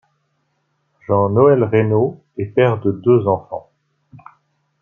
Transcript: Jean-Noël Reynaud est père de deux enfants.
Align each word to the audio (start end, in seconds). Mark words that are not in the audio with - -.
Jean-Noël 1.07 1.63
Reynaud 1.63 2.23
est 2.35 2.47
père 2.47 2.79
de 2.79 2.91
deux 2.91 3.27
enfants. 3.27 3.69